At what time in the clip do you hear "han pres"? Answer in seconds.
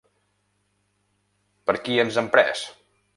2.23-2.65